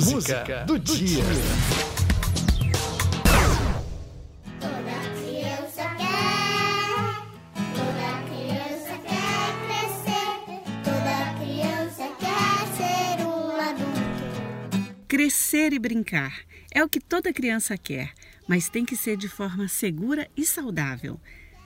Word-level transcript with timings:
música 0.00 0.64
do 0.66 0.78
dia. 0.78 1.22
Toda 4.60 4.96
criança 5.18 5.84
quer, 5.96 7.26
toda 7.74 8.08
criança 8.28 8.98
quer 9.06 9.46
crescer, 9.66 10.34
toda 10.84 11.14
criança 11.38 12.04
quer 12.18 12.58
ser 12.76 13.26
um 13.26 13.60
adulto. 13.60 14.94
Crescer 15.08 15.72
e 15.72 15.78
brincar 15.78 16.32
é 16.72 16.82
o 16.82 16.88
que 16.88 17.00
toda 17.00 17.32
criança 17.32 17.76
quer, 17.76 18.12
mas 18.48 18.68
tem 18.68 18.84
que 18.84 18.96
ser 18.96 19.16
de 19.16 19.28
forma 19.28 19.68
segura 19.68 20.28
e 20.36 20.46
saudável. 20.46 21.20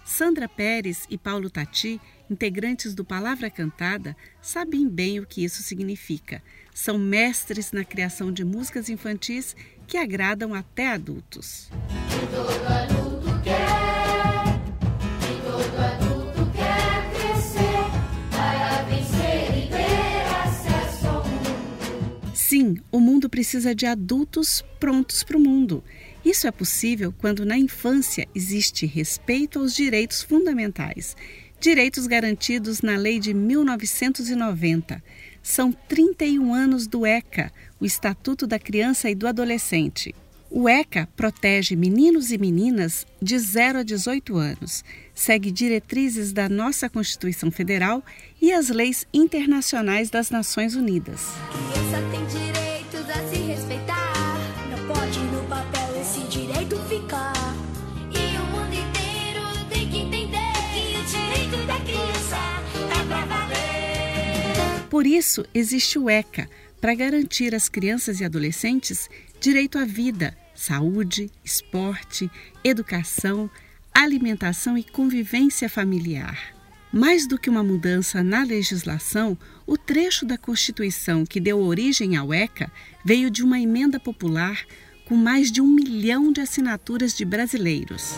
Sandra 0.05 0.47
Pérez 0.47 1.07
e 1.09 1.17
Paulo 1.17 1.49
Tati, 1.49 2.01
integrantes 2.31 2.95
do 2.95 3.05
Palavra 3.05 3.49
Cantada, 3.49 4.15
sabem 4.41 4.87
bem 4.87 5.19
o 5.19 5.27
que 5.27 5.43
isso 5.43 5.63
significa. 5.63 6.43
São 6.75 6.99
mestres 6.99 7.73
na 7.73 7.85
criação 7.85 8.31
de 8.31 8.45
músicas 8.45 8.91
infantis 8.91 9.57
que 9.87 9.97
agradam 9.97 10.53
até 10.53 10.89
adultos. 10.89 11.71
Precisa 23.35 23.75
de 23.75 23.85
adultos 23.85 24.65
prontos 24.79 25.25
para 25.25 25.37
o 25.37 25.41
mundo. 25.41 25.83
Isso 26.25 26.47
é 26.47 26.53
possível 26.53 27.13
quando 27.19 27.45
na 27.45 27.59
infância 27.59 28.29
existe 28.33 28.87
respeito 28.87 29.59
aos 29.59 29.75
direitos 29.75 30.23
fundamentais, 30.23 31.17
direitos 31.59 32.07
garantidos 32.07 32.81
na 32.81 32.97
Lei 32.97 33.19
de 33.19 33.35
1990. 33.35 35.03
São 35.43 35.73
31 35.73 36.55
anos 36.55 36.87
do 36.87 37.05
ECA, 37.05 37.51
o 37.81 37.85
Estatuto 37.85 38.47
da 38.47 38.57
Criança 38.57 39.11
e 39.11 39.17
do 39.17 39.27
Adolescente. 39.27 40.15
O 40.49 40.69
ECA 40.69 41.09
protege 41.17 41.75
meninos 41.75 42.31
e 42.31 42.39
meninas 42.39 43.05
de 43.21 43.37
0 43.37 43.81
a 43.81 43.83
18 43.83 44.37
anos, 44.37 44.85
segue 45.13 45.51
diretrizes 45.51 46.33
da 46.33 46.49
nossa 46.49 46.89
Constituição 46.89 47.51
Federal 47.51 48.01
e 48.41 48.53
as 48.53 48.69
leis 48.69 49.05
internacionais 49.13 50.09
das 50.09 50.31
Nações 50.31 50.77
Unidas. 50.77 51.33
Por 64.95 65.09
isso, 65.09 65.45
existe 65.53 65.99
o 65.99 66.09
ECA, 66.09 66.49
para 66.81 66.95
garantir 66.95 67.53
às 67.53 67.69
crianças 67.69 68.21
e 68.21 68.25
adolescentes 68.25 69.11
direito 69.41 69.77
à 69.77 69.85
vida, 69.85 70.39
saúde, 70.55 71.33
esporte, 71.45 72.31
educação, 72.63 73.51
alimentação 73.93 74.79
e 74.79 74.85
convivência 74.85 75.69
familiar. 75.69 76.55
Mais 76.93 77.27
do 77.27 77.37
que 77.37 77.51
uma 77.51 77.65
mudança 77.65 78.23
na 78.23 78.45
legislação, 78.45 79.37
o 79.67 79.77
trecho 79.77 80.25
da 80.25 80.39
Constituição 80.39 81.27
que 81.27 81.41
deu 81.41 81.59
origem 81.59 82.15
ao 82.17 82.33
ECA 82.33 82.71
veio 83.05 83.31
de 83.31 83.43
uma 83.43 83.59
emenda 83.59 83.99
popular 83.99 84.65
com 85.07 85.17
mais 85.17 85.51
de 85.51 85.61
um 85.61 85.67
milhão 85.67 86.33
de 86.33 86.41
assinaturas 86.41 87.17
de 87.17 87.25
brasileiros. 87.25 88.13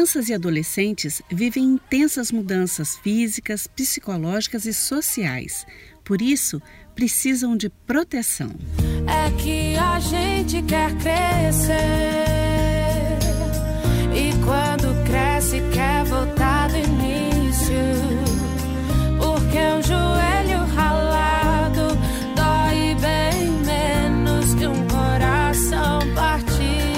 Crianças 0.00 0.30
e 0.30 0.32
adolescentes 0.34 1.20
vivem 1.30 1.62
intensas 1.62 2.32
mudanças 2.32 2.96
físicas, 2.96 3.66
psicológicas 3.66 4.64
e 4.64 4.72
sociais. 4.72 5.66
Por 6.02 6.22
isso, 6.22 6.58
precisam 6.94 7.54
de 7.54 7.68
proteção. 7.68 8.48
é 9.06 9.30
que 9.42 9.76
a 9.76 10.00
gente 10.00 10.62
quer 10.62 10.96
crescer. 10.96 11.74
E 14.16 14.32
quando 14.42 15.04
cresce, 15.04 15.60
quer 15.70 16.02
voltar 16.06 16.70
do 16.70 16.78
início. 16.78 17.74
Porque 19.18 19.58
um 19.58 19.82
joelho 19.82 20.64
ralado 20.74 21.88
dói 22.34 22.94
bem 23.02 23.50
menos 23.66 24.54
que 24.54 24.66
um 24.66 24.88
coração 24.88 25.98
partido. 26.14 26.90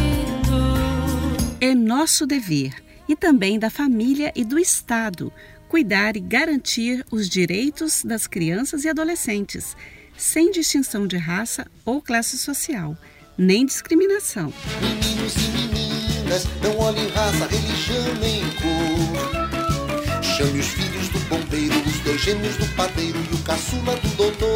É 1.60 1.74
nosso 1.74 2.24
dever, 2.26 2.72
e 3.12 3.16
também 3.16 3.58
da 3.58 3.68
família 3.68 4.32
e 4.34 4.42
do 4.42 4.58
Estado, 4.58 5.30
cuidar 5.68 6.16
e 6.16 6.20
garantir 6.20 7.04
os 7.10 7.28
direitos 7.28 8.02
das 8.02 8.26
crianças 8.26 8.84
e 8.84 8.88
adolescentes, 8.88 9.76
sem 10.16 10.50
distinção 10.50 11.06
de 11.06 11.18
raça 11.18 11.66
ou 11.84 12.00
classe 12.00 12.38
social, 12.38 12.96
nem 13.36 13.66
discriminação. 13.66 14.50
Meninos 14.80 15.34
e 15.36 15.50
meninas, 15.50 16.44
não 16.62 16.78
olhem 16.78 17.06
raça, 17.08 17.46
religião 17.48 18.14
nem 18.14 18.40
cor. 18.62 20.22
Chame 20.22 20.60
os 20.60 20.68
filhos 20.68 21.08
do 21.10 21.18
bombeiro, 21.28 21.78
os 21.86 22.00
dois 22.00 22.20
gêmeos 22.22 22.56
do 22.56 22.66
padeiro 22.74 23.18
e 23.30 23.34
o 23.34 23.38
caçula 23.42 23.94
do 23.96 24.08
doutor. 24.16 24.48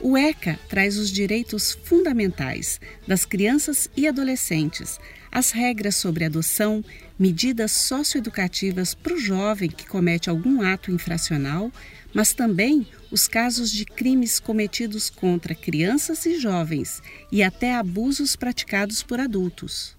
O 0.00 0.18
ECA 0.18 0.58
traz 0.68 0.98
os 0.98 1.08
direitos 1.08 1.78
fundamentais 1.84 2.80
das 3.06 3.24
crianças 3.24 3.88
e 3.96 4.08
adolescentes, 4.08 4.98
as 5.32 5.50
regras 5.50 5.96
sobre 5.96 6.26
adoção, 6.26 6.84
medidas 7.18 7.72
socioeducativas 7.72 8.94
para 8.94 9.14
o 9.14 9.18
jovem 9.18 9.70
que 9.70 9.88
comete 9.88 10.28
algum 10.28 10.60
ato 10.60 10.92
infracional, 10.92 11.72
mas 12.12 12.34
também 12.34 12.86
os 13.10 13.26
casos 13.26 13.72
de 13.72 13.86
crimes 13.86 14.38
cometidos 14.38 15.08
contra 15.08 15.54
crianças 15.54 16.26
e 16.26 16.38
jovens 16.38 17.02
e 17.32 17.42
até 17.42 17.74
abusos 17.74 18.36
praticados 18.36 19.02
por 19.02 19.18
adultos. 19.18 19.96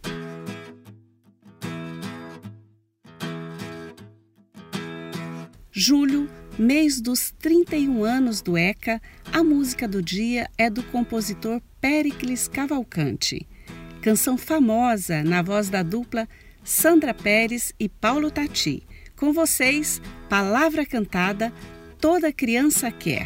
Julho, 5.72 6.30
mês 6.60 7.02
dos 7.02 7.32
31 7.32 8.04
anos 8.04 8.40
do 8.44 8.56
ECA, 8.56 9.02
a 9.32 9.44
música 9.44 9.88
do 9.88 10.04
dia 10.04 10.48
é 10.56 10.70
do 10.70 10.84
compositor 10.84 11.60
Péricles 11.82 12.48
Cavalcante. 12.48 13.48
Canção 14.04 14.38
famosa 14.38 15.24
na 15.24 15.42
voz 15.42 15.70
da 15.70 15.82
dupla 15.82 16.28
Sandra 16.62 17.14
Pérez 17.14 17.72
e 17.80 17.88
Paulo 17.88 18.30
Tati. 18.30 18.84
Com 19.16 19.32
vocês, 19.32 20.02
Palavra 20.28 20.86
Cantada, 20.86 21.54
Toda 22.02 22.34
Criança 22.34 22.92
Quer. 22.92 23.26